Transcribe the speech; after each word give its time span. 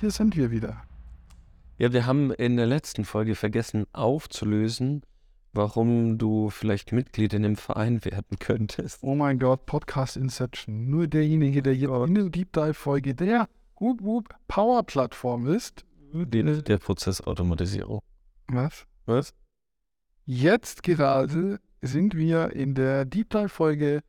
hier 0.00 0.10
sind 0.10 0.36
wir 0.36 0.50
wieder. 0.50 0.82
Ja, 1.76 1.92
wir 1.92 2.06
haben 2.06 2.30
in 2.32 2.56
der 2.56 2.66
letzten 2.66 3.04
Folge 3.04 3.34
vergessen 3.34 3.86
aufzulösen, 3.92 5.02
warum 5.52 6.18
du 6.18 6.50
vielleicht 6.50 6.92
Mitglied 6.92 7.34
in 7.34 7.42
dem 7.42 7.56
Verein 7.56 8.04
werden 8.04 8.38
könntest. 8.38 9.02
Oh 9.02 9.14
mein 9.14 9.38
Gott, 9.38 9.66
Podcast 9.66 10.16
Inception. 10.16 10.88
Nur 10.88 11.06
derjenige, 11.06 11.62
der 11.62 11.74
hier 11.74 11.90
in 12.04 12.14
der 12.14 12.30
Deep 12.30 12.52
Dive 12.52 12.74
Folge 12.74 13.14
der 13.14 13.48
Whoop 13.78 14.02
Whoop 14.02 14.34
Power 14.48 14.82
Plattform 14.82 15.46
ist. 15.46 15.84
Den, 16.12 16.64
der 16.64 16.78
Prozessautomatisierung. 16.78 18.00
Was? 18.48 18.86
Was? 19.06 19.34
Jetzt 20.24 20.82
gerade 20.82 21.60
sind 21.82 22.14
wir 22.14 22.52
in 22.52 22.74
der 22.74 23.04
Deep 23.04 23.30
Dive 23.30 23.48
Folge 23.48 24.02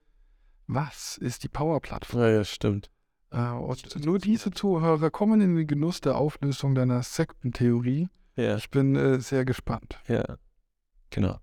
Was 0.68 1.18
ist 1.18 1.44
die 1.44 1.50
Power 1.50 1.80
Plattform? 1.80 2.22
Ja, 2.22 2.30
ja, 2.30 2.44
stimmt. 2.44 2.91
Äh, 3.32 3.52
und 3.52 4.06
nur 4.06 4.20
diese 4.20 4.52
Zuhörer 4.52 5.10
kommen 5.10 5.42
in 5.42 5.56
den 5.56 5.68
Genuss 5.68 6.02
der 6.02 6.18
Auflösung 6.18 6.76
deiner 6.76 7.02
Sektentheorie. 7.04 8.10
Ja, 8.36 8.58
Ich 8.58 8.70
bin 8.70 8.96
äh, 8.96 9.20
sehr 9.20 9.46
gespannt. 9.46 10.00
ja. 10.08 10.38
Genau. 11.10 11.40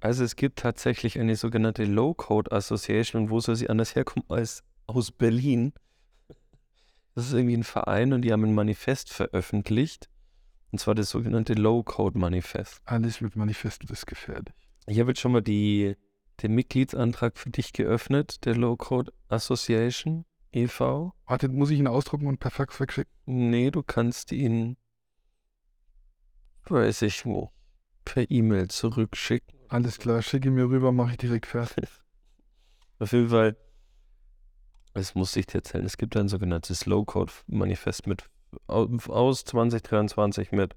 Also 0.00 0.22
es 0.22 0.36
gibt 0.36 0.58
tatsächlich 0.58 1.18
eine 1.18 1.34
sogenannte 1.34 1.84
Low-Code 1.84 2.52
Association. 2.52 3.30
Wo 3.30 3.40
soll 3.40 3.56
sie 3.56 3.68
anders 3.70 3.94
herkommen 3.96 4.24
als 4.28 4.62
aus 4.86 5.10
Berlin? 5.10 5.72
Das 7.14 7.26
ist 7.26 7.32
irgendwie 7.32 7.56
ein 7.56 7.64
Verein 7.64 8.12
und 8.12 8.22
die 8.22 8.30
haben 8.32 8.44
ein 8.44 8.54
Manifest 8.54 9.10
veröffentlicht. 9.12 10.08
Und 10.70 10.78
zwar 10.78 10.94
das 10.94 11.10
sogenannte 11.10 11.54
Low-Code 11.54 12.18
Manifest. 12.18 12.80
Alles 12.84 13.20
mit 13.20 13.34
Manifesten 13.34 13.88
ist 13.90 14.06
gefährlich. 14.06 14.54
Ich 14.86 15.00
habe 15.00 15.10
jetzt 15.10 15.20
schon 15.20 15.32
mal 15.32 15.42
die, 15.42 15.96
den 16.42 16.54
Mitgliedsantrag 16.54 17.36
für 17.38 17.50
dich 17.50 17.72
geöffnet, 17.72 18.44
der 18.44 18.54
Low-Code 18.54 19.12
Association 19.28 20.26
e.V. 20.52 21.12
Warte, 21.26 21.48
muss 21.48 21.70
ich 21.70 21.78
ihn 21.78 21.86
ausdrucken 21.86 22.26
und 22.26 22.38
per 22.40 22.50
Fax 22.50 22.78
wegschicken? 22.80 23.12
Nee, 23.26 23.70
du 23.70 23.82
kannst 23.82 24.32
ihn, 24.32 24.76
weiß 26.64 27.02
ich 27.02 27.24
wo, 27.26 27.50
per 28.04 28.30
E-Mail 28.30 28.68
zurückschicken. 28.68 29.58
Alles 29.68 29.98
klar, 29.98 30.22
schicke 30.22 30.50
mir 30.50 30.68
rüber, 30.68 30.92
mache 30.92 31.12
ich 31.12 31.16
direkt 31.18 31.46
fertig. 31.46 31.88
Auf 32.98 33.12
jeden 33.12 33.28
Fall, 33.28 33.56
das 34.94 35.14
muss 35.14 35.36
ich 35.36 35.46
dir 35.46 35.56
erzählen, 35.56 35.84
es 35.84 35.96
gibt 35.96 36.16
ein 36.16 36.28
sogenanntes 36.28 36.86
Low-Code-Manifest 36.86 38.06
mit 38.06 38.24
au- 38.66 38.88
aus 39.08 39.44
2023 39.44 40.52
mit 40.52 40.74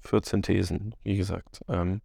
14 0.00 0.42
Thesen, 0.42 0.94
wie 1.04 1.16
gesagt. 1.16 1.60
Ähm, 1.68 2.00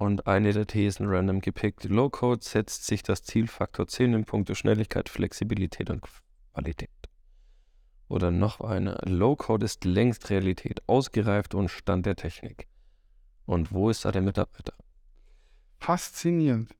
und 0.00 0.26
eine 0.26 0.54
der 0.54 0.66
Thesen 0.66 1.06
random 1.08 1.42
gepickt. 1.42 1.84
Low-Code 1.84 2.42
setzt 2.42 2.86
sich 2.86 3.02
das 3.02 3.22
Ziel 3.22 3.46
Faktor 3.46 3.86
10 3.86 4.14
in 4.14 4.24
puncto 4.24 4.54
Schnelligkeit, 4.54 5.10
Flexibilität 5.10 5.90
und 5.90 6.02
Qualität. 6.54 6.88
Oder 8.08 8.30
noch 8.30 8.62
eine. 8.62 8.98
Low-Code 9.04 9.66
ist 9.66 9.84
längst 9.84 10.30
Realität, 10.30 10.82
ausgereift 10.86 11.54
und 11.54 11.68
Stand 11.68 12.06
der 12.06 12.16
Technik. 12.16 12.66
Und 13.44 13.72
wo 13.72 13.90
ist 13.90 14.06
da 14.06 14.10
der 14.10 14.22
Mitarbeiter? 14.22 14.72
Faszinierend. 15.78 16.74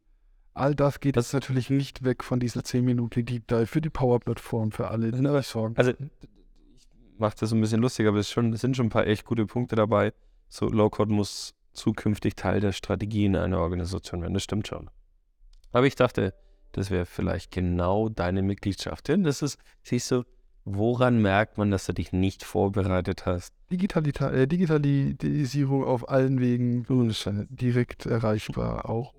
All 0.55 0.75
das 0.75 1.01
geht 1.01 1.17
Das- 1.17 1.27
jetzt 1.27 1.35
natürlich 1.35 1.69
nicht 1.69 2.03
weg 2.05 2.25
von 2.25 2.41
dieser 2.41 2.65
10 2.65 2.85
Minuten 2.87 3.27
Deep 3.27 3.47
Dive 3.49 3.67
für 3.67 3.83
die 3.83 3.91
Power-Plattform, 3.91 4.73
für 4.73 4.89
alle, 4.89 5.13
die 5.13 5.19
sich 5.19 5.47
sorgen. 5.47 5.77
Also, 5.77 5.91
ich 5.91 5.99
mache 7.19 7.37
das 7.39 7.53
ein 7.53 7.61
bisschen 7.61 7.83
lustig, 7.83 8.07
aber 8.09 8.19
es, 8.19 8.31
schon, 8.31 8.55
es 8.55 8.63
sind 8.63 8.77
schon 8.77 8.87
ein 8.87 8.91
paar 8.91 9.07
echt 9.07 9.27
gute 9.27 9.45
Punkte 9.45 9.77
dabei. 9.77 10.15
So, 10.49 10.67
Low-Code 10.71 11.13
muss 11.13 11.55
zukünftig 11.73 12.35
Teil 12.37 12.61
der 12.61 12.73
Strategie 12.73 13.27
in 13.27 13.37
einer 13.37 13.61
Organisation 13.61 14.23
werden. 14.23 14.35
Das 14.35 14.43
stimmt 14.43 14.69
schon. 14.69 14.91
Aber 15.73 15.87
ich 15.87 15.95
dachte, 15.95 16.35
das 16.73 16.91
wäre 16.91 17.07
vielleicht 17.07 17.51
genau 17.51 18.09
deine 18.09 18.43
Mitgliedschaft. 18.43 19.09
Denn 19.09 19.25
das 19.25 19.43
ist, 19.43 19.59
siehst 19.83 20.11
du, 20.11 20.25
woran 20.65 21.21
merkt 21.21 21.59
man, 21.59 21.71
dass 21.71 21.87
du 21.87 21.93
dich 21.93 22.13
nicht 22.13 22.45
vorbereitet 22.45 23.27
hast? 23.27 23.55
Digitalita 23.71 24.31
äh, 24.31 24.47
Digitalisierung 24.47 25.85
auf 25.85 26.09
allen 26.09 26.41
Wegen 26.41 26.85
äh, 26.85 27.47
direkt 27.49 28.07
erreichbar, 28.07 28.89
auch 28.89 29.15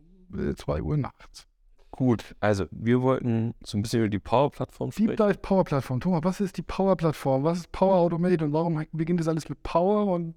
2 0.56 0.82
Uhr 0.82 0.98
nachts. 0.98 1.48
Gut, 1.92 2.36
also 2.40 2.66
wir 2.72 3.02
wollten 3.02 3.54
so 3.64 3.78
ein 3.78 3.82
bisschen 3.82 4.00
über 4.00 4.10
die 4.10 4.20
Power-Plattform 4.20 4.92
Deep 4.92 5.12
sprechen. 5.12 5.30
Dive 5.30 5.40
Power 5.40 5.64
Plattform. 5.66 6.00
Thomas, 6.00 6.22
was 6.24 6.40
ist 6.40 6.58
die 6.58 6.62
Power 6.62 6.96
Plattform? 6.96 7.44
Was 7.44 7.60
ist 7.60 7.72
Power 7.74 7.96
Automate 7.96 8.46
und 8.46 8.54
warum 8.54 8.86
beginnt 8.94 9.20
das 9.20 9.28
alles 9.28 9.50
mit 9.50 9.62
Power 9.62 10.08
und 10.14 10.36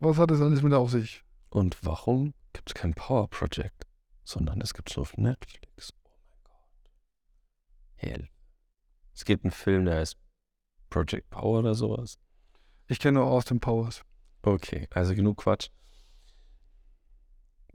was 0.00 0.16
hat 0.16 0.30
das 0.30 0.40
alles 0.40 0.62
mit 0.62 0.72
auf 0.72 0.90
sich? 0.90 1.22
Und 1.50 1.84
warum 1.84 2.32
gibt 2.52 2.70
es 2.70 2.74
kein 2.74 2.94
Power 2.94 3.28
Project, 3.28 3.86
sondern 4.24 4.60
es 4.60 4.72
gibt 4.72 4.90
es 4.90 4.96
nur 4.96 5.02
auf 5.02 5.16
Netflix? 5.16 5.92
Oh 6.04 6.10
mein 6.26 6.44
Gott. 6.44 6.90
Hell. 7.96 8.28
Es 9.14 9.24
gibt 9.24 9.44
einen 9.44 9.50
Film, 9.50 9.84
der 9.84 9.96
heißt 9.96 10.16
Project 10.88 11.28
Power 11.30 11.58
oder 11.58 11.74
sowas. 11.74 12.18
Ich 12.86 12.98
kenne 12.98 13.18
nur 13.18 13.28
Austin 13.28 13.60
Powers. 13.60 14.02
Okay, 14.42 14.88
also 14.90 15.14
genug 15.14 15.38
Quatsch. 15.38 15.68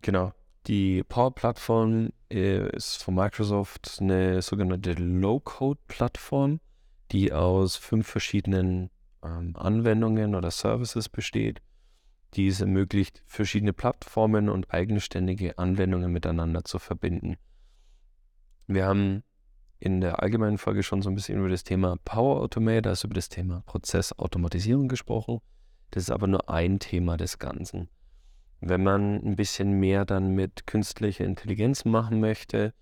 Genau. 0.02 0.34
Die 0.68 1.03
Power-Plattform 1.03 2.12
äh, 2.31 2.75
ist 2.75 3.03
von 3.03 3.13
Microsoft 3.13 3.97
eine 4.00 4.42
sogenannte 4.42 4.94
Low-Code-Plattform, 4.94 6.59
die 7.12 7.31
aus 7.31 7.75
fünf 7.75 8.07
verschiedenen 8.07 8.90
ähm, 9.24 9.56
Anwendungen 9.56 10.34
oder 10.34 10.50
Services 10.50 11.07
besteht, 11.07 11.62
die 12.35 12.47
es 12.47 12.62
ermöglicht, 12.62 13.23
verschiedene 13.25 13.73
Plattformen 13.73 14.50
und 14.50 14.73
eigenständige 14.73 15.57
Anwendungen 15.57 16.12
miteinander 16.12 16.63
zu 16.63 16.79
verbinden. 16.79 17.38
Wir 18.68 18.85
haben 18.85 19.23
in 19.79 20.01
der 20.01 20.22
allgemeinen 20.22 20.57
Folge 20.57 20.84
schon 20.84 21.01
so 21.01 21.09
ein 21.09 21.16
bisschen 21.16 21.38
über 21.38 21.50
das 21.50 21.63
Thema 21.63 21.97
Power 22.03 22.41
Automate, 22.41 22.90
also 22.90 23.07
über 23.07 23.16
das 23.16 23.29
Thema 23.29 23.62
Prozessautomatisierung 23.66 24.88
gesprochen. 24.88 25.40
Das 25.91 26.03
ist 26.03 26.12
aber 26.12 26.28
nur 26.28 26.50
ein 26.50 26.79
Thema 26.79 27.18
des 27.18 27.40
Ganzen. 27.40 27.90
Wenn 28.62 28.84
man 28.84 29.24
ein 29.24 29.35
bisschen 29.35 29.74
mehr 29.79 30.06
dann 30.06 30.31
mit 30.31 30.66
künstlicher 30.66 31.25
Intelligenz 31.25 31.85
machen 31.85 32.19
möchte, 32.19 32.74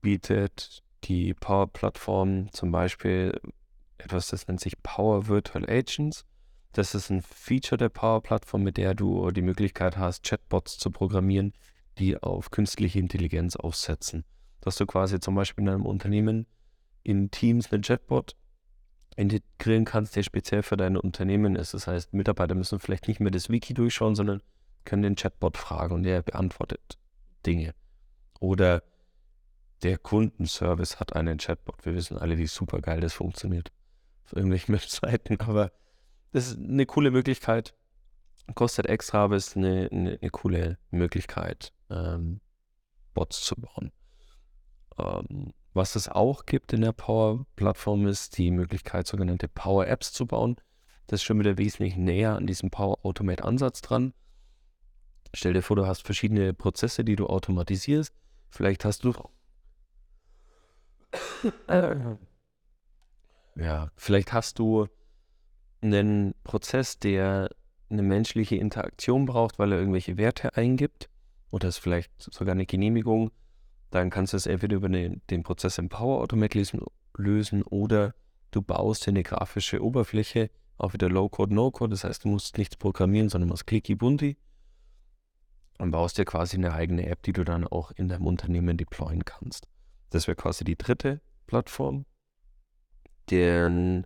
bietet 0.00 0.82
die 1.04 1.34
Power-Plattform 1.34 2.50
zum 2.52 2.72
Beispiel 2.72 3.38
etwas, 3.98 4.28
das 4.28 4.48
nennt 4.48 4.60
sich 4.60 4.82
Power 4.82 5.28
Virtual 5.28 5.68
Agents. 5.68 6.24
Das 6.72 6.94
ist 6.94 7.10
ein 7.10 7.22
Feature 7.22 7.78
der 7.78 7.88
Power-Plattform, 7.88 8.62
mit 8.62 8.76
der 8.76 8.94
du 8.94 9.30
die 9.30 9.42
Möglichkeit 9.42 9.96
hast, 9.96 10.24
Chatbots 10.24 10.78
zu 10.78 10.90
programmieren, 10.90 11.52
die 11.98 12.22
auf 12.22 12.50
künstliche 12.50 12.98
Intelligenz 12.98 13.56
aufsetzen. 13.56 14.24
Dass 14.60 14.76
du 14.76 14.86
quasi 14.86 15.18
zum 15.18 15.34
Beispiel 15.34 15.64
in 15.64 15.70
einem 15.70 15.86
Unternehmen 15.86 16.46
in 17.02 17.30
Teams 17.30 17.72
einen 17.72 17.82
Chatbot 17.82 18.36
integrieren 19.16 19.84
kannst, 19.84 20.14
der 20.14 20.22
speziell 20.22 20.62
für 20.62 20.76
dein 20.76 20.96
Unternehmen 20.96 21.56
ist. 21.56 21.74
Das 21.74 21.86
heißt, 21.86 22.12
Mitarbeiter 22.12 22.54
müssen 22.54 22.78
vielleicht 22.78 23.08
nicht 23.08 23.20
mehr 23.20 23.32
das 23.32 23.48
Wiki 23.50 23.74
durchschauen, 23.74 24.14
sondern 24.14 24.42
können 24.84 25.02
den 25.02 25.16
Chatbot 25.16 25.56
fragen 25.56 25.94
und 25.94 26.02
der 26.04 26.22
beantwortet 26.22 26.98
Dinge. 27.44 27.74
Oder 28.38 28.82
der 29.82 29.98
Kundenservice 29.98 31.00
hat 31.00 31.16
einen 31.16 31.38
Chatbot. 31.38 31.84
Wir 31.84 31.94
wissen 31.94 32.18
alle, 32.18 32.38
wie 32.38 32.46
super 32.46 32.80
geil 32.80 33.00
das 33.00 33.14
funktioniert 33.14 33.72
auf 34.24 34.34
irgendwelchen 34.34 34.74
Webseiten, 34.74 35.40
aber 35.40 35.72
das 36.32 36.48
ist 36.48 36.58
eine 36.58 36.86
coole 36.86 37.10
Möglichkeit. 37.10 37.74
Kostet 38.54 38.86
extra, 38.86 39.24
aber 39.24 39.36
ist 39.36 39.56
eine, 39.56 39.88
eine, 39.92 40.18
eine 40.20 40.30
coole 40.30 40.78
Möglichkeit, 40.90 41.72
ähm, 41.88 42.40
Bots 43.14 43.42
zu 43.42 43.54
bauen. 43.54 43.92
Ähm, 44.98 45.52
was 45.72 45.94
es 45.94 46.08
auch 46.08 46.46
gibt 46.46 46.72
in 46.72 46.80
der 46.80 46.92
Power-Plattform 46.92 48.08
ist 48.08 48.38
die 48.38 48.50
Möglichkeit, 48.50 49.06
sogenannte 49.06 49.46
Power-Apps 49.46 50.12
zu 50.12 50.26
bauen. 50.26 50.56
Das 51.06 51.20
ist 51.20 51.24
schon 51.24 51.38
wieder 51.38 51.58
wesentlich 51.58 51.96
näher 51.96 52.36
an 52.36 52.46
diesem 52.46 52.70
Power-Automate-Ansatz 52.70 53.82
dran. 53.82 54.12
Stell 55.32 55.52
dir 55.52 55.62
vor, 55.62 55.76
du 55.76 55.86
hast 55.86 56.04
verschiedene 56.04 56.54
Prozesse, 56.54 57.04
die 57.04 57.14
du 57.14 57.26
automatisierst. 57.26 58.12
Vielleicht 58.48 58.84
hast 58.84 59.04
du. 59.04 59.12
Ja, 63.56 63.90
vielleicht 63.96 64.32
hast 64.32 64.60
du 64.60 64.86
einen 65.82 66.34
Prozess, 66.44 66.98
der 66.98 67.50
eine 67.88 68.02
menschliche 68.02 68.56
Interaktion 68.56 69.26
braucht, 69.26 69.58
weil 69.58 69.72
er 69.72 69.78
irgendwelche 69.78 70.16
Werte 70.16 70.56
eingibt. 70.56 71.08
Oder 71.50 71.68
ist 71.68 71.78
vielleicht 71.78 72.12
sogar 72.18 72.52
eine 72.52 72.66
Genehmigung. 72.66 73.30
Dann 73.90 74.10
kannst 74.10 74.32
du 74.32 74.36
es 74.36 74.46
entweder 74.46 74.76
über 74.76 74.88
den, 74.88 75.20
den 75.30 75.42
Prozess 75.42 75.78
im 75.78 75.88
Power 75.88 76.20
Automate 76.20 76.62
lösen, 77.16 77.62
oder 77.64 78.14
du 78.52 78.62
baust 78.62 79.06
dir 79.06 79.10
eine 79.10 79.24
grafische 79.24 79.82
Oberfläche, 79.82 80.50
auch 80.78 80.92
wieder 80.92 81.08
Low-Code, 81.08 81.52
No-Code. 81.54 81.90
Das 81.90 82.04
heißt, 82.04 82.24
du 82.24 82.28
musst 82.28 82.56
nichts 82.56 82.76
programmieren, 82.76 83.28
sondern 83.28 83.48
machst 83.48 83.66
Clicky 83.66 83.96
Bunti 83.96 84.36
und 85.78 85.90
baust 85.90 86.18
dir 86.18 86.24
quasi 86.24 86.56
eine 86.56 86.72
eigene 86.72 87.06
App, 87.06 87.22
die 87.22 87.32
du 87.32 87.42
dann 87.42 87.66
auch 87.66 87.90
in 87.92 88.08
deinem 88.08 88.26
Unternehmen 88.26 88.76
deployen 88.76 89.24
kannst. 89.24 89.66
Das 90.10 90.28
wäre 90.28 90.36
quasi 90.36 90.64
die 90.64 90.76
dritte 90.76 91.20
Plattform. 91.46 92.04
Der, 93.30 94.04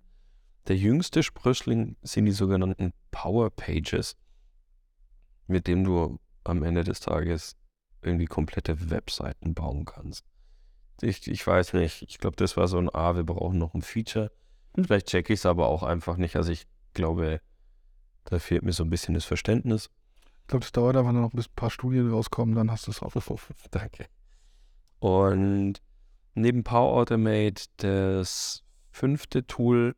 der 0.69 0.77
jüngste 0.77 1.23
Sprössling 1.23 1.97
sind 2.03 2.25
die 2.27 2.33
sogenannten 2.33 2.93
Power 3.11 3.51
Pages, 3.51 4.17
mit 5.47 5.67
dem 5.67 5.85
du 5.85 6.19
am 6.45 6.63
Ende 6.63 6.85
des 6.85 7.01
Tages 7.01 7.57
irgendwie 8.03 8.27
komplette 8.27 8.91
Webseiten 8.91 9.55
bauen 9.55 9.85
kannst. 9.85 10.25
Ich, 11.01 11.27
ich 11.27 11.47
weiß 11.47 11.73
nicht, 11.75 12.03
ich 12.03 12.19
glaube, 12.19 12.37
das 12.37 12.57
war 12.57 12.69
so 12.69 12.79
ein 12.79 12.95
A, 12.95 13.17
wir 13.17 13.25
brauchen 13.25 13.59
noch 13.59 13.75
ein 13.75 13.83
Feature. 13.83 14.31
Vielleicht 14.75 15.09
checke 15.09 15.33
ich 15.33 15.41
es 15.41 15.47
aber 15.47 15.69
auch 15.69 15.83
einfach 15.83 16.17
nicht. 16.17 16.37
Also 16.37 16.53
ich 16.53 16.67
glaube, 16.93 17.41
da 18.25 18.39
fehlt 18.39 18.63
mir 18.63 18.73
so 18.73 18.85
ein 18.85 18.91
bisschen 18.91 19.15
das 19.15 19.25
Verständnis. 19.25 19.91
Ich 20.43 20.49
glaube, 20.49 20.65
das 20.65 20.73
dauert 20.73 20.97
einfach 20.97 21.13
noch, 21.13 21.31
bis 21.31 21.47
ein 21.47 21.55
paar 21.57 21.71
Studien 21.71 22.11
rauskommen, 22.11 22.55
dann 22.55 22.71
hast 22.71 22.87
du 22.87 22.91
es 22.91 23.03
auch. 23.03 23.15
Danke. 23.71 24.07
Und 24.99 25.81
neben 26.35 26.65
Power 26.65 26.95
Automate 26.95 27.65
das 27.79 28.63
fünfte 28.91 29.47
Tool, 29.47 29.97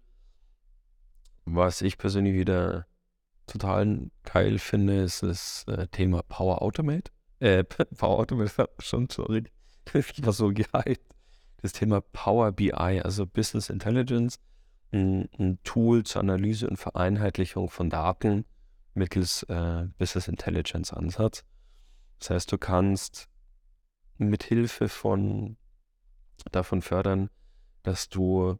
was 1.46 1.80
ich 1.80 1.96
persönlich 1.96 2.34
wieder 2.34 2.86
total 3.46 4.10
geil 4.24 4.58
finde, 4.58 5.02
ist 5.02 5.22
das 5.22 5.64
äh, 5.68 5.86
Thema 5.88 6.22
Power 6.22 6.60
Automate. 6.60 7.10
Äh, 7.38 7.64
Power 7.96 8.18
Automate, 8.18 8.68
schon, 8.78 9.08
sorry. 9.08 9.44
Ich 9.94 10.26
war 10.26 10.32
so 10.32 10.48
gehypt. 10.48 11.14
Das 11.62 11.72
Thema 11.72 12.00
Power 12.00 12.52
BI, 12.52 12.72
also 12.72 13.24
Business 13.24 13.70
Intelligence, 13.70 14.38
ein, 14.92 15.28
ein 15.38 15.58
Tool 15.62 16.02
zur 16.02 16.20
Analyse 16.20 16.68
und 16.68 16.76
Vereinheitlichung 16.76 17.70
von 17.70 17.88
Daten 17.88 18.44
mittels 18.94 19.44
äh, 19.44 19.86
Business 19.98 20.26
Intelligence 20.28 20.92
Ansatz. 20.92 21.44
Das 22.18 22.30
heißt, 22.30 22.52
du 22.52 22.58
kannst 22.58 23.28
mit 24.18 24.42
Hilfe 24.42 24.88
von 24.88 25.56
davon 26.50 26.82
fördern, 26.82 27.30
dass 27.82 28.08
du 28.08 28.58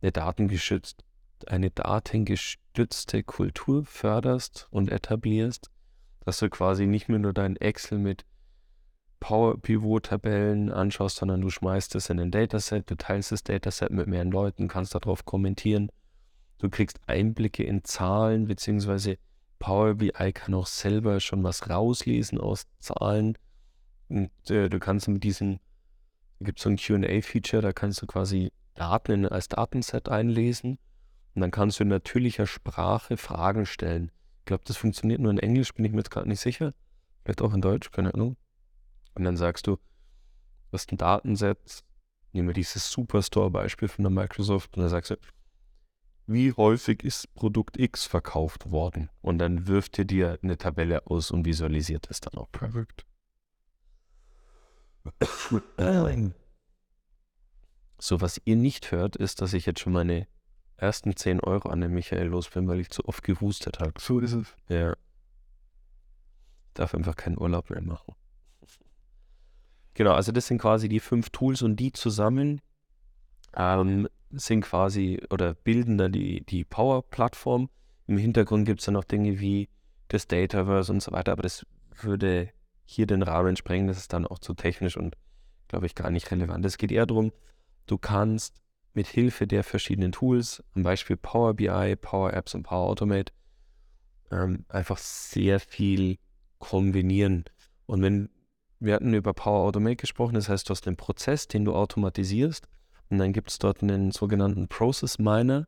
eine 0.00 0.12
datengestützt, 0.12 1.04
eine 1.48 1.70
datengestützte 1.70 3.22
Kultur 3.22 3.84
förderst 3.84 4.68
und 4.70 4.90
etablierst, 4.90 5.70
dass 6.24 6.38
du 6.38 6.50
quasi 6.50 6.86
nicht 6.86 7.08
mehr 7.08 7.18
nur 7.18 7.32
dein 7.32 7.56
Excel 7.56 7.98
mit 7.98 8.24
Power 9.20 9.60
Pivot 9.60 10.06
Tabellen 10.06 10.70
anschaust, 10.70 11.16
sondern 11.16 11.40
du 11.40 11.50
schmeißt 11.50 11.94
es 11.94 12.10
in 12.10 12.20
ein 12.20 12.30
Dataset, 12.30 12.88
du 12.90 12.96
teilst 12.96 13.32
das 13.32 13.42
Dataset 13.42 13.90
mit 13.90 14.06
mehreren 14.06 14.30
Leuten, 14.30 14.68
kannst 14.68 14.94
darauf 14.94 15.24
kommentieren. 15.24 15.90
Du 16.58 16.68
kriegst 16.68 17.00
Einblicke 17.06 17.62
in 17.64 17.84
Zahlen, 17.84 18.46
beziehungsweise 18.46 19.18
Power 19.58 19.94
BI 19.94 20.32
kann 20.32 20.54
auch 20.54 20.66
selber 20.66 21.20
schon 21.20 21.42
was 21.42 21.68
rauslesen 21.68 22.40
aus 22.40 22.66
Zahlen. 22.78 23.36
Und 24.08 24.30
äh, 24.50 24.68
du 24.68 24.78
kannst 24.78 25.08
mit 25.08 25.24
diesem, 25.24 25.58
da 26.38 26.46
gibt 26.46 26.58
es 26.58 26.64
so 26.64 26.70
ein 26.70 26.76
QA-Feature, 26.76 27.62
da 27.62 27.72
kannst 27.72 28.02
du 28.02 28.06
quasi 28.06 28.52
Daten 28.74 29.26
als 29.26 29.48
Datenset 29.48 30.08
einlesen 30.08 30.78
und 31.36 31.42
dann 31.42 31.50
kannst 31.50 31.78
du 31.78 31.84
in 31.84 31.88
natürlicher 31.88 32.46
Sprache 32.46 33.18
Fragen 33.18 33.66
stellen. 33.66 34.10
Ich 34.38 34.46
glaube, 34.46 34.64
das 34.66 34.78
funktioniert 34.78 35.20
nur 35.20 35.30
in 35.30 35.38
Englisch, 35.38 35.74
bin 35.74 35.84
ich 35.84 35.92
mir 35.92 35.98
jetzt 35.98 36.10
gerade 36.10 36.28
nicht 36.28 36.40
sicher. 36.40 36.72
Vielleicht 37.22 37.42
auch 37.42 37.52
in 37.52 37.60
Deutsch, 37.60 37.90
keine 37.90 38.14
Ahnung. 38.14 38.38
Und 39.14 39.24
dann 39.24 39.36
sagst 39.36 39.66
du, 39.66 39.76
du 39.76 39.82
hast 40.72 40.90
ein 40.92 40.96
Datenset, 40.96 41.84
nehmen 42.32 42.48
wir 42.48 42.54
dieses 42.54 42.90
Superstore-Beispiel 42.90 43.88
von 43.88 44.04
der 44.04 44.10
Microsoft, 44.10 44.76
und 44.76 44.80
dann 44.80 44.88
sagst 44.88 45.10
du, 45.10 45.16
wie 46.26 46.54
häufig 46.54 47.04
ist 47.04 47.34
Produkt 47.34 47.78
X 47.78 48.06
verkauft 48.06 48.70
worden? 48.70 49.10
Und 49.20 49.36
dann 49.36 49.66
wirft 49.66 49.98
er 49.98 50.06
dir 50.06 50.38
eine 50.42 50.56
Tabelle 50.56 51.06
aus 51.06 51.30
und 51.30 51.44
visualisiert 51.44 52.08
es 52.10 52.20
dann 52.20 52.34
auch. 52.38 52.48
Verrückt. 52.56 53.04
So, 57.98 58.22
was 58.22 58.40
ihr 58.46 58.56
nicht 58.56 58.90
hört, 58.90 59.16
ist, 59.16 59.42
dass 59.42 59.52
ich 59.52 59.66
jetzt 59.66 59.80
schon 59.80 59.92
meine 59.92 60.26
ersten 60.76 61.16
10 61.16 61.40
Euro 61.40 61.68
an 61.68 61.80
den 61.80 61.92
Michael 61.92 62.28
los 62.28 62.50
bin, 62.50 62.68
weil 62.68 62.80
ich 62.80 62.90
zu 62.90 63.04
oft 63.06 63.22
gehustet 63.22 63.80
habe. 63.80 63.92
So 63.98 64.18
ist 64.20 64.32
es. 64.32 64.54
Ja. 64.68 64.92
Ich 64.92 66.74
darf 66.74 66.94
einfach 66.94 67.16
keinen 67.16 67.38
Urlaub 67.38 67.70
mehr 67.70 67.82
machen. 67.82 68.14
Genau, 69.94 70.12
also 70.12 70.30
das 70.30 70.46
sind 70.46 70.58
quasi 70.58 70.88
die 70.88 71.00
fünf 71.00 71.30
Tools 71.30 71.62
und 71.62 71.76
die 71.76 71.92
zusammen 71.92 72.60
ähm, 73.56 74.08
sind 74.30 74.60
quasi 74.62 75.22
oder 75.30 75.54
bilden 75.54 75.96
dann 75.96 76.12
die, 76.12 76.44
die 76.44 76.64
Power-Plattform. 76.64 77.70
Im 78.06 78.18
Hintergrund 78.18 78.66
gibt 78.66 78.80
es 78.80 78.86
dann 78.86 78.94
noch 78.94 79.04
Dinge 79.04 79.40
wie 79.40 79.70
das 80.08 80.26
Dataverse 80.26 80.92
und 80.92 81.02
so 81.02 81.12
weiter, 81.12 81.32
aber 81.32 81.42
das 81.42 81.64
würde 82.02 82.50
hier 82.84 83.06
den 83.06 83.22
Rahmen 83.22 83.56
sprengen. 83.56 83.88
Das 83.88 83.96
ist 83.96 84.12
dann 84.12 84.26
auch 84.26 84.38
zu 84.38 84.52
technisch 84.52 84.96
und, 84.96 85.16
glaube 85.68 85.86
ich, 85.86 85.94
gar 85.94 86.10
nicht 86.10 86.30
relevant. 86.30 86.64
Es 86.66 86.76
geht 86.76 86.92
eher 86.92 87.06
darum, 87.06 87.32
du 87.86 87.96
kannst 87.96 88.54
mit 88.96 89.06
Hilfe 89.06 89.46
der 89.46 89.62
verschiedenen 89.62 90.10
Tools, 90.10 90.64
zum 90.72 90.82
Beispiel 90.82 91.16
Power 91.16 91.52
BI, 91.52 91.96
Power 91.96 92.32
Apps 92.32 92.54
und 92.54 92.62
Power 92.62 92.88
Automate, 92.88 93.32
ähm, 94.32 94.64
einfach 94.68 94.96
sehr 94.96 95.60
viel 95.60 96.16
kombinieren. 96.58 97.44
Und 97.84 98.02
wenn 98.02 98.30
wir 98.80 98.94
hatten 98.94 99.12
über 99.12 99.34
Power 99.34 99.66
Automate 99.66 99.96
gesprochen, 99.96 100.34
das 100.34 100.48
heißt, 100.48 100.68
du 100.68 100.70
hast 100.70 100.86
einen 100.86 100.96
Prozess, 100.96 101.46
den 101.46 101.66
du 101.66 101.74
automatisierst 101.74 102.66
und 103.10 103.18
dann 103.18 103.34
gibt 103.34 103.50
es 103.50 103.58
dort 103.58 103.82
einen 103.82 104.12
sogenannten 104.12 104.66
Process 104.66 105.18
Miner, 105.18 105.66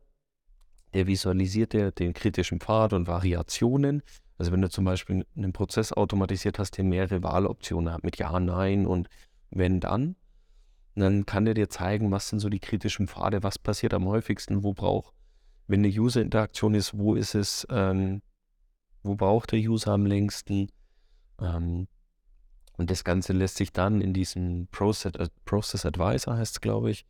der 0.95 1.05
visualisiert 1.05 1.73
dir 1.73 1.91
den 1.91 2.13
kritischen 2.13 2.59
Pfad 2.59 2.93
und 2.93 3.07
Variationen. 3.07 4.01
Also 4.39 4.51
wenn 4.51 4.61
du 4.61 4.69
zum 4.69 4.85
Beispiel 4.85 5.23
einen 5.37 5.53
Prozess 5.53 5.93
automatisiert 5.93 6.57
hast, 6.57 6.77
der 6.77 6.83
mehrere 6.83 7.21
Wahloptionen 7.21 7.93
hat 7.93 8.03
mit 8.03 8.17
Ja, 8.17 8.39
Nein 8.39 8.87
und 8.87 9.07
Wenn, 9.51 9.79
Dann, 9.79 10.15
dann 10.95 11.25
kann 11.25 11.45
der 11.45 11.53
dir 11.53 11.69
zeigen, 11.69 12.11
was 12.11 12.29
sind 12.29 12.39
so 12.39 12.49
die 12.49 12.59
kritischen 12.59 13.07
Pfade, 13.07 13.43
was 13.43 13.59
passiert 13.59 13.93
am 13.93 14.05
häufigsten, 14.05 14.63
wo 14.63 14.73
braucht, 14.73 15.13
wenn 15.67 15.79
eine 15.79 15.93
User-Interaktion 15.93 16.73
ist, 16.73 16.97
wo 16.97 17.15
ist 17.15 17.35
es, 17.35 17.67
ähm, 17.69 18.21
wo 19.03 19.15
braucht 19.15 19.51
der 19.51 19.59
User 19.59 19.91
am 19.91 20.05
längsten. 20.05 20.69
Ähm, 21.39 21.87
und 22.77 22.89
das 22.89 23.03
Ganze 23.03 23.33
lässt 23.33 23.57
sich 23.57 23.71
dann 23.71 24.01
in 24.01 24.13
diesem 24.13 24.67
Process, 24.71 25.13
äh, 25.15 25.27
Process 25.45 25.85
Advisor, 25.85 26.37
heißt 26.37 26.55
es, 26.55 26.61
glaube 26.61 26.91
ich, 26.91 27.05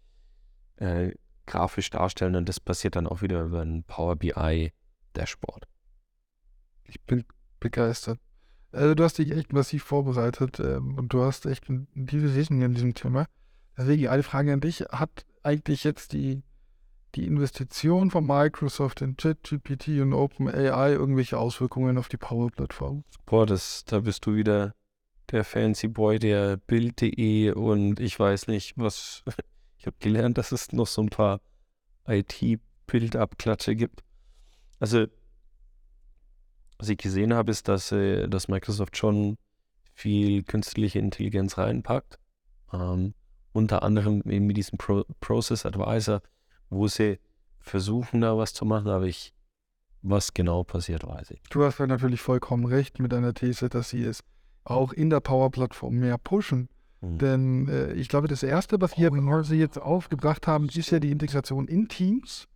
äh, 0.78 1.12
grafisch 1.46 1.90
darstellen 1.90 2.36
und 2.36 2.48
das 2.48 2.60
passiert 2.60 2.96
dann 2.96 3.08
auch 3.08 3.22
wieder 3.22 3.44
über 3.44 3.62
ein 3.62 3.84
Power 3.84 4.16
BI 4.16 4.72
Dashboard. 5.14 5.68
Ich 6.84 7.02
bin 7.02 7.26
begeistert. 7.60 8.20
Also 8.72 8.94
du 8.94 9.04
hast 9.04 9.18
dich 9.18 9.32
echt 9.32 9.52
massiv 9.52 9.84
vorbereitet 9.84 10.60
ähm, 10.60 10.98
und 10.98 11.12
du 11.12 11.24
hast 11.24 11.46
echt 11.46 11.70
ein 11.70 11.88
tiefe 12.08 12.36
Wissen 12.36 12.62
in 12.62 12.74
diesem 12.74 12.94
Thema. 12.94 13.26
Deswegen 13.80 14.10
eine 14.10 14.24
Frage 14.24 14.52
an 14.52 14.60
dich. 14.60 14.82
Hat 14.92 15.26
eigentlich 15.42 15.86
jetzt 15.86 16.12
die, 16.12 16.44
die 17.16 17.26
Investition 17.26 18.12
von 18.12 18.28
Microsoft 18.28 19.02
in 19.02 19.16
ChatGPT 19.16 20.02
und 20.02 20.12
OpenAI 20.12 20.92
irgendwelche 20.92 21.38
Auswirkungen 21.38 21.98
auf 21.98 22.10
die 22.10 22.18
Power-Plattform? 22.18 23.06
Boah, 23.26 23.46
das, 23.46 23.86
da 23.86 24.02
bist 24.02 24.26
du 24.26 24.36
wieder 24.36 24.76
der 25.32 25.46
Fancy 25.46 25.88
Boy 25.88 26.20
der 26.20 26.58
Bild.de 26.58 27.52
und 27.52 28.02
ich 28.02 28.20
weiß 28.20 28.48
nicht, 28.48 28.74
was 28.78 29.24
ich 29.78 29.86
habe 29.86 29.96
gelernt, 30.00 30.38
dass 30.38 30.52
es 30.52 30.74
noch 30.74 30.88
so 30.88 31.02
ein 31.02 31.10
paar 31.10 31.40
IT-Bildabklatsche 32.06 33.78
gibt. 33.78 34.04
Also, 34.82 35.06
was 36.78 36.90
ich 36.90 36.98
gesehen 36.98 37.34
habe, 37.34 37.52
ist, 37.52 37.70
dass, 37.70 37.94
äh, 37.94 38.28
dass 38.28 38.50
Microsoft 38.50 38.98
schon 38.98 39.38
viel 39.94 40.44
künstliche 40.44 41.00
Intelligenz 41.00 41.58
reinpackt. 41.58 42.20
Ähm, 42.74 43.14
unter 43.60 43.84
anderem 43.84 44.22
eben 44.26 44.48
mit 44.48 44.58
diesem 44.58 44.78
Pro 44.78 45.04
Process 45.22 45.66
Advisor, 45.66 46.22
wo 46.70 46.88
sie 46.88 47.20
versuchen, 47.60 48.22
da 48.22 48.38
was 48.38 48.54
zu 48.54 48.66
machen, 48.66 48.88
aber 48.88 49.06
ich, 49.06 49.34
was 50.02 50.34
genau 50.34 50.64
passiert, 50.64 51.06
weiß 51.06 51.32
ich. 51.32 51.42
Du 51.50 51.64
hast 51.64 51.80
ja 51.80 51.88
natürlich 51.88 52.22
vollkommen 52.22 52.66
recht 52.66 53.00
mit 53.00 53.12
deiner 53.12 53.34
These, 53.34 53.70
dass 53.70 53.90
sie 53.90 54.04
es 54.04 54.24
auch 54.64 54.94
in 54.94 55.10
der 55.10 55.20
Power-Plattform 55.20 55.96
mehr 55.96 56.18
pushen. 56.18 56.70
Mhm. 57.02 57.18
Denn 57.18 57.68
äh, 57.68 57.94
ich 57.94 58.10
glaube, 58.10 58.28
das 58.28 58.44
Erste, 58.44 58.82
was 58.82 58.98
wir 58.98 59.44
Sie 59.44 59.58
jetzt 59.58 59.80
aufgebracht 59.80 60.48
haben, 60.48 60.68
ist 60.68 60.90
ja 60.92 61.00
die 61.00 61.12
Integration 61.12 61.68
in 61.68 61.88
Teams. 61.88 62.48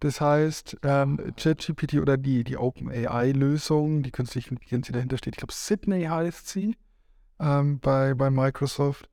Das 0.00 0.20
heißt, 0.20 0.78
ähm, 0.82 1.18
ChatGPT 1.36 1.94
oder 1.94 2.16
die, 2.16 2.42
die 2.42 2.56
OpenAI-Lösung, 2.56 4.02
die 4.02 4.10
künstliche 4.10 4.50
Intelligenz, 4.50 4.86
die 4.86 4.92
dahinter 4.92 5.18
steht, 5.18 5.34
ich 5.34 5.38
glaube, 5.38 5.52
Sydney 5.52 6.04
heißt 6.04 6.48
sie 6.48 6.76
ähm, 7.38 7.80
bei, 7.80 8.14
bei 8.14 8.30
Microsoft, 8.30 9.10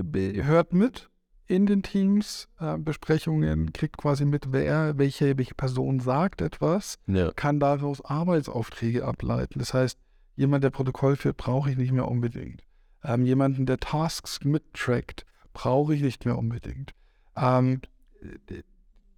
äh, 0.00 0.42
hört 0.44 0.72
mit 0.72 1.10
in 1.46 1.66
den 1.66 1.82
Teams, 1.82 2.48
äh, 2.60 2.78
Besprechungen, 2.78 3.72
kriegt 3.72 3.96
quasi 3.96 4.24
mit, 4.24 4.52
wer, 4.52 4.98
welche, 4.98 5.36
welche 5.36 5.54
Person 5.54 5.98
sagt 5.98 6.42
etwas, 6.42 6.98
ja. 7.06 7.32
kann 7.32 7.58
daraus 7.58 8.04
Arbeitsaufträge 8.04 9.04
ableiten. 9.04 9.58
Das 9.58 9.74
heißt, 9.74 9.98
jemand, 10.36 10.62
der 10.62 10.70
Protokoll 10.70 11.16
führt, 11.16 11.36
brauche 11.36 11.70
ich 11.70 11.76
nicht 11.76 11.92
mehr 11.92 12.06
unbedingt 12.06 12.62
ähm, 13.04 13.24
jemanden, 13.24 13.66
der 13.66 13.78
Tasks 13.78 14.40
mittrackt, 14.44 15.24
brauche 15.52 15.94
ich 15.94 16.02
nicht 16.02 16.24
mehr 16.24 16.38
unbedingt. 16.38 16.92
Ähm, 17.36 17.80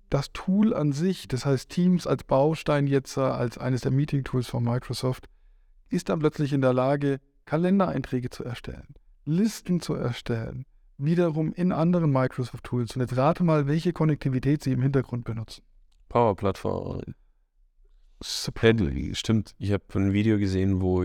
das 0.09 0.33
Tool 0.33 0.75
an 0.75 0.93
sich, 0.93 1.27
das 1.29 1.47
heißt 1.47 1.71
Teams 1.71 2.07
als 2.07 2.25
Baustein 2.25 2.87
jetzt 2.87 3.17
äh, 3.17 3.21
als 3.21 3.59
eines 3.59 3.81
der 3.81 3.91
Meeting-Tools 3.91 4.49
von 4.49 4.63
Microsoft, 4.63 5.29
ist 5.89 6.09
dann 6.09 6.21
plötzlich 6.21 6.53
in 6.53 6.61
der 6.61 6.73
Lage, 6.73 7.21
Kalendereinträge 7.45 8.31
zu 8.31 8.45
erstellen, 8.45 8.95
Listen 9.25 9.81
zu 9.81 9.95
erstellen, 9.95 10.65
wiederum 11.05 11.53
in 11.53 11.73
anderen 11.73 12.11
Microsoft-Tools. 12.13 12.97
Und 12.97 13.03
jetzt 13.03 13.17
rate 13.17 13.45
mal, 13.45 13.67
welche 13.67 13.93
Konnektivität 13.93 14.63
sie 14.63 14.73
im 14.73 14.83
Hintergrund 14.83 15.25
benutzen. 15.25 15.63
Power-Plattform. 16.09 17.03
Stimmt, 18.23 19.55
ich 19.59 19.73
habe 19.73 19.85
ein 19.95 20.13
Video 20.13 20.39
gesehen, 20.39 20.81
wo, 20.81 21.05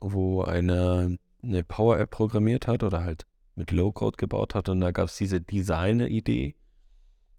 wo 0.00 0.42
eine 0.42 1.18
eine 1.44 1.62
Power-App 1.62 2.10
programmiert 2.10 2.66
hat 2.66 2.82
oder 2.82 3.04
halt 3.04 3.26
mit 3.54 3.70
Low-Code 3.70 4.16
gebaut 4.16 4.54
hat 4.54 4.68
und 4.68 4.80
da 4.80 4.90
gab 4.90 5.06
es 5.08 5.16
diese 5.16 5.40
Designer-Idee 5.40 6.56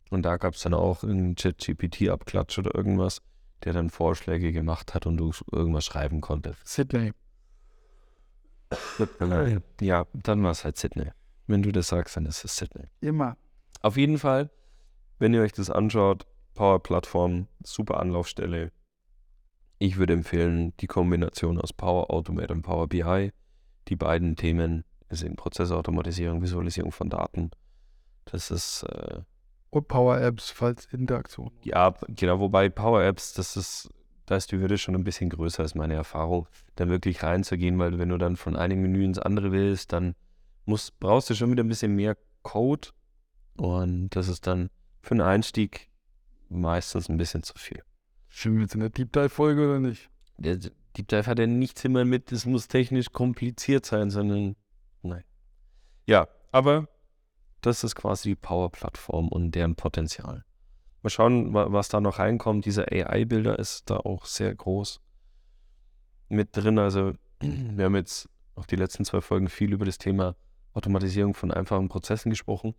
Und 0.10 0.24
da 0.24 0.38
gab 0.38 0.54
es 0.54 0.62
dann 0.62 0.74
auch 0.74 1.04
einen 1.04 1.36
Chat-GPT-Abklatsch 1.36 2.58
oder 2.60 2.74
irgendwas, 2.74 3.22
der 3.64 3.74
dann 3.74 3.90
Vorschläge 3.90 4.52
gemacht 4.54 4.94
hat 4.94 5.06
und 5.06 5.18
du 5.18 5.32
irgendwas 5.52 5.86
schreiben 5.86 6.22
konntest. 6.22 6.66
Sydney. 6.66 7.12
Ja, 9.82 10.06
dann 10.14 10.44
war 10.44 10.52
es 10.52 10.64
halt 10.64 10.78
Sydney. 10.78 11.12
Wenn 11.48 11.62
du 11.62 11.72
das 11.72 11.90
sagst, 11.90 12.18
dann 12.18 12.26
ist 12.26 12.44
es 12.44 12.56
Sydney. 12.56 12.88
Immer. 13.02 13.38
Auf 13.82 13.98
jeden 13.98 14.18
Fall, 14.18 14.50
wenn 15.20 15.34
ihr 15.34 15.42
euch 15.42 15.54
das 15.54 15.70
anschaut, 15.70 16.26
Power 16.56 16.82
Plattform, 16.82 17.48
super 17.64 18.00
Anlaufstelle. 18.00 18.72
Ich 19.78 19.98
würde 19.98 20.14
empfehlen, 20.14 20.74
die 20.80 20.88
Kombination 20.88 21.60
aus 21.60 21.74
Power 21.74 22.10
Automate 22.10 22.54
und 22.54 22.62
Power 22.62 22.88
BI. 22.88 23.32
Die 23.88 23.96
beiden 23.96 24.36
Themen 24.36 24.86
sind 25.10 25.36
Prozessautomatisierung, 25.36 26.42
Visualisierung 26.42 26.92
von 26.92 27.10
Daten. 27.10 27.52
Das 28.26 28.50
ist 28.50 28.84
äh, 28.84 29.22
Und 29.70 29.88
Power 29.88 30.20
Apps, 30.20 30.50
falls 30.50 30.86
Interaktion. 30.86 31.52
Ja, 31.64 31.94
genau, 32.08 32.40
wobei 32.40 32.70
Power 32.70 33.04
Apps, 33.04 33.34
das 33.34 33.56
ist, 33.56 33.90
da 34.26 34.38
ist 34.38 34.52
die 34.52 34.58
Hürde 34.58 34.78
schon 34.78 34.96
ein 34.96 35.04
bisschen 35.04 35.30
größer 35.30 35.62
als 35.62 35.76
meine 35.76 35.94
Erfahrung, 35.94 36.48
da 36.76 36.88
wirklich 36.88 37.22
reinzugehen, 37.22 37.78
weil 37.78 38.00
wenn 38.00 38.10
du 38.10 38.18
dann 38.18 38.38
von 38.38 38.56
einem 38.56 38.82
Menü 38.82 39.04
ins 39.04 39.20
andere 39.20 39.52
willst, 39.52 39.94
dann 39.94 40.16
musst, 40.66 41.00
brauchst 41.00 41.30
du 41.30 41.36
schon 41.36 41.52
wieder 41.52 41.64
ein 41.64 41.68
bisschen 41.70 41.96
mehr 41.96 42.18
Code 42.44 42.90
und 43.58 44.10
das 44.10 44.28
ist 44.28 44.48
dann 44.48 44.70
für 45.02 45.12
einen 45.12 45.22
Einstieg 45.22 45.90
meistens 46.50 47.10
ein 47.10 47.18
bisschen 47.18 47.44
zu 47.44 47.54
viel. 47.58 47.84
Stimmen 48.28 48.58
wir 48.58 48.64
jetzt 48.64 48.74
in 48.76 48.82
der 48.82 48.90
Deep 48.90 49.12
Dive 49.14 49.30
Folge 49.30 49.64
oder 49.66 49.80
nicht? 49.80 50.10
Der 50.38 50.58
Deep 50.58 51.08
Dive 51.08 51.26
hat 51.28 51.40
ja 51.40 51.48
nichts 51.48 51.84
immer 51.86 52.06
mit, 52.06 52.32
es 52.32 52.46
muss 52.46 52.68
technisch 52.68 53.12
kompliziert 53.12 53.86
sein, 53.86 54.10
sondern 54.10 54.56
nein. 55.02 55.24
Ja, 56.06 56.28
aber 56.52 56.88
das 57.62 57.84
ist 57.84 57.96
quasi 57.96 58.30
die 58.30 58.36
Power-Plattform 58.36 59.30
und 59.30 59.52
deren 59.52 59.76
Potenzial. 59.76 60.44
Mal 61.02 61.10
schauen, 61.10 61.54
wa- 61.54 61.72
was 61.72 61.90
da 61.90 62.00
noch 62.02 62.20
reinkommt. 62.20 62.66
Dieser 62.66 62.92
AI-Bilder 62.92 63.58
ist 63.58 63.90
da 63.90 63.98
auch 63.98 64.26
sehr 64.26 64.54
groß 64.54 65.02
mit 66.30 66.56
drin. 66.56 66.78
Also 66.80 67.14
wir 67.42 67.86
haben 67.86 67.96
jetzt 67.96 68.30
auch 68.56 68.66
die 68.66 68.76
letzten 68.76 69.06
zwei 69.06 69.22
Folgen 69.22 69.50
viel 69.50 69.74
über 69.74 69.86
das 69.86 69.98
Thema 69.98 70.36
Automatisierung 70.76 71.34
von 71.34 71.52
einfachen 71.52 71.90
Prozessen 71.90 72.30
gesprochen. 72.30 72.76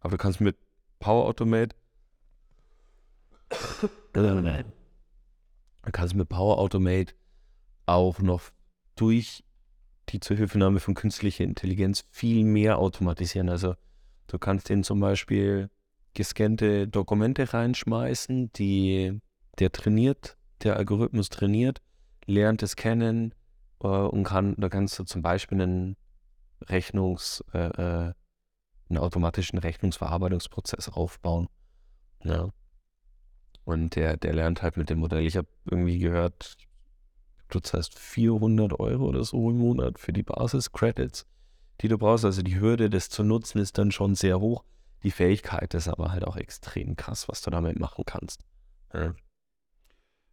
Aber 0.00 0.12
du 0.12 0.16
kannst 0.16 0.40
mit 0.40 0.56
Power 0.98 1.26
Automate 1.26 1.76
Du 4.14 5.90
kannst 5.92 6.14
mit 6.14 6.28
Power 6.28 6.58
Automate 6.58 7.14
auch 7.86 8.18
noch 8.20 8.42
durch 8.96 9.44
die 10.08 10.20
Zuhilfenahme 10.20 10.80
von 10.80 10.94
künstlicher 10.94 11.44
Intelligenz 11.44 12.04
viel 12.10 12.44
mehr 12.44 12.78
automatisieren. 12.78 13.48
Also 13.48 13.74
du 14.28 14.38
kannst 14.38 14.68
den 14.68 14.84
zum 14.84 15.00
Beispiel 15.00 15.70
gescannte 16.14 16.88
Dokumente 16.88 17.52
reinschmeißen, 17.52 18.52
die 18.52 19.20
der 19.58 19.72
trainiert, 19.72 20.36
der 20.62 20.76
Algorithmus 20.76 21.28
trainiert, 21.28 21.82
lernt 22.26 22.62
es 22.62 22.76
kennen 22.76 23.34
äh, 23.82 23.86
und 23.86 24.24
kann, 24.24 24.54
da 24.56 24.68
kannst 24.68 24.98
du 24.98 25.04
zum 25.04 25.22
Beispiel 25.22 25.60
einen 25.60 25.96
Rechnungs, 26.62 27.44
äh, 27.52 27.58
äh, 27.58 28.14
einen 28.88 28.98
automatischen 28.98 29.58
Rechnungsverarbeitungsprozess 29.58 30.88
aufbauen. 30.88 31.48
Ja. 32.22 32.50
Und 33.64 33.96
der, 33.96 34.16
der 34.16 34.34
lernt 34.34 34.62
halt 34.62 34.76
mit 34.76 34.90
dem 34.90 34.98
Modell. 34.98 35.26
Ich 35.26 35.36
habe 35.36 35.48
irgendwie 35.64 35.98
gehört, 35.98 36.56
du 37.48 37.60
zahlst 37.60 37.98
400 37.98 38.78
Euro 38.78 39.06
oder 39.06 39.24
so 39.24 39.50
im 39.50 39.58
Monat 39.58 39.98
für 39.98 40.12
die 40.12 40.22
Basis-Credits, 40.22 41.26
die 41.80 41.88
du 41.88 41.96
brauchst. 41.96 42.24
Also 42.24 42.42
die 42.42 42.60
Hürde, 42.60 42.90
das 42.90 43.08
zu 43.08 43.24
nutzen, 43.24 43.58
ist 43.58 43.78
dann 43.78 43.90
schon 43.90 44.14
sehr 44.14 44.40
hoch. 44.40 44.64
Die 45.02 45.10
Fähigkeit 45.10 45.72
ist 45.74 45.88
aber 45.88 46.12
halt 46.12 46.24
auch 46.24 46.36
extrem 46.36 46.96
krass, 46.96 47.28
was 47.28 47.42
du 47.42 47.50
damit 47.50 47.78
machen 47.78 48.04
kannst. 48.06 48.42
Ja. 48.92 49.14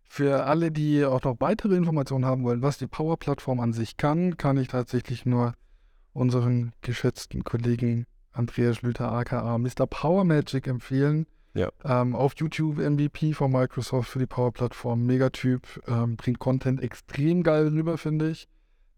Für 0.04 0.44
alle, 0.44 0.72
die 0.72 1.06
auch 1.06 1.24
noch 1.24 1.38
weitere 1.40 1.76
Informationen 1.76 2.26
haben 2.26 2.44
wollen, 2.44 2.62
was 2.62 2.78
die 2.78 2.88
Power-Plattform 2.88 3.62
an 3.62 3.72
sich 3.72 3.96
kann, 3.96 4.38
kann 4.38 4.58
ich 4.58 4.68
tatsächlich 4.68 5.26
nur 5.26 5.54
unseren 6.14 6.74
geschätzten 6.82 7.44
Kollegen 7.44 8.06
Andreas 8.32 8.78
Schlüter 8.78 9.12
aka 9.12 9.58
Mr. 9.58 9.88
Power 9.88 10.24
Magic 10.24 10.68
empfehlen. 10.68 11.28
Ja. 11.54 11.70
Ähm, 11.84 12.16
auf 12.16 12.34
YouTube 12.38 12.78
MVP 12.78 13.34
von 13.34 13.52
Microsoft 13.52 14.10
für 14.10 14.20
die 14.20 14.26
Power-Plattform. 14.26 15.06
Megatyp, 15.06 15.82
ähm, 15.88 16.16
bringt 16.16 16.40
Content 16.40 16.82
extrem 16.82 17.44
geil 17.44 17.68
rüber, 17.68 17.98
finde 17.98 18.30
ich. 18.30 18.48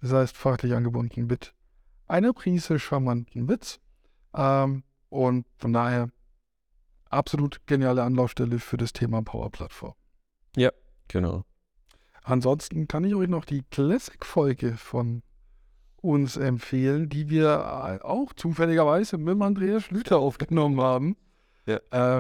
Das 0.01 0.13
heißt, 0.13 0.37
fachlich 0.37 0.73
angebunden 0.73 1.25
mit 1.25 1.53
einer 2.07 2.33
Prise 2.33 2.77
charmanten 2.77 3.49
Witz. 3.49 3.79
Ähm, 4.35 4.83
und 5.09 5.45
von 5.57 5.73
daher 5.73 6.09
absolut 7.09 7.65
geniale 7.65 8.03
Anlaufstelle 8.03 8.59
für 8.59 8.77
das 8.77 8.93
Thema 8.93 9.23
Power-Plattform. 9.23 9.93
Genau. 11.07 11.43
Ansonsten 12.23 12.87
kann 12.87 13.03
ich 13.03 13.15
euch 13.15 13.27
noch 13.27 13.45
die 13.45 13.63
Classic-Folge 13.63 14.77
von 14.77 15.23
uns 16.03 16.35
empfehlen, 16.37 17.07
die 17.09 17.29
wir 17.29 17.45
äh, 18.01 18.03
auch 18.03 18.33
zufälligerweise 18.33 19.17
mit 19.17 19.41
Andreas 19.41 19.83
Schlüter 19.83 20.19
aufgenommen 20.19 20.79
haben. 20.81 21.15
Ja. 21.65 21.77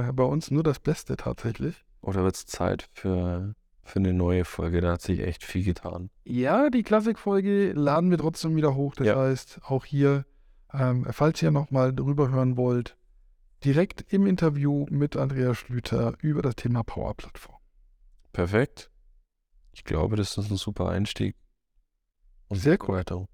Äh, 0.07 0.13
bei 0.13 0.23
uns 0.23 0.51
nur 0.51 0.63
das 0.63 0.79
Beste 0.79 1.17
tatsächlich. 1.17 1.83
Oder 2.01 2.23
wird 2.23 2.35
es 2.35 2.45
Zeit 2.45 2.87
für, 2.93 3.53
für 3.83 3.99
eine 3.99 4.13
neue 4.13 4.45
Folge? 4.45 4.79
Da 4.79 4.93
hat 4.93 5.01
sich 5.01 5.19
echt 5.19 5.43
viel 5.43 5.65
getan. 5.65 6.09
Ja, 6.23 6.69
die 6.69 6.83
Classic-Folge 6.83 7.73
laden 7.73 8.09
wir 8.09 8.17
trotzdem 8.17 8.55
wieder 8.55 8.73
hoch. 8.75 8.95
Das 8.95 9.07
Ja. 9.07 9.17
heißt, 9.17 9.59
auch 9.63 9.83
hier, 9.83 10.25
ähm, 10.73 11.05
falls 11.11 11.41
ihr 11.41 11.51
nochmal 11.51 11.93
drüber 11.93 12.29
hören 12.29 12.55
wollt, 12.55 12.95
direkt 13.65 14.13
im 14.13 14.25
Interview 14.27 14.85
mit 14.89 15.17
Andreas 15.17 15.57
Schlüter 15.57 16.13
über 16.21 16.41
das 16.41 16.55
Thema 16.55 16.83
Power-Plattform. 16.83 17.57
Perfekt. 18.31 18.89
Ich 19.73 19.83
glaube, 19.83 20.15
das 20.15 20.37
ist 20.37 20.51
ein 20.51 20.57
super 20.57 20.87
Einstieg. 20.89 21.35
Und 22.47 22.57
Sehr 22.59 22.77
cool. 22.83 22.95
weiter. 22.95 23.25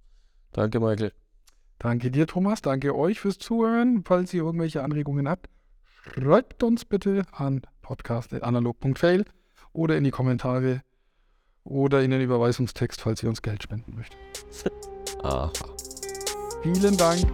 Danke, 0.51 0.79
Michael. 0.79 1.11
Danke 1.79 2.11
dir, 2.11 2.27
Thomas. 2.27 2.61
Danke 2.61 2.95
euch 2.95 3.19
fürs 3.19 3.39
Zuhören. 3.39 4.03
Falls 4.05 4.33
ihr 4.33 4.43
irgendwelche 4.43 4.83
Anregungen 4.83 5.29
habt, 5.29 5.49
schreibt 6.03 6.61
uns 6.63 6.85
bitte 6.85 7.23
an 7.31 7.61
podcast.analog.fail 7.81 9.25
oder 9.71 9.97
in 9.97 10.03
die 10.03 10.11
Kommentare 10.11 10.81
oder 11.63 12.01
in 12.01 12.11
den 12.11 12.21
Überweisungstext, 12.21 13.01
falls 13.01 13.23
ihr 13.23 13.29
uns 13.29 13.41
Geld 13.41 13.63
spenden 13.63 13.95
möchtet. 13.95 14.19
Aha. 15.23 15.51
Vielen 16.63 16.97
Dank. 16.97 17.25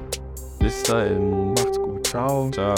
Bis 0.60 0.84
dahin. 0.84 1.50
Macht's 1.54 1.80
gut. 1.80 2.06
Ciao. 2.08 2.52
Ciao. 2.52 2.76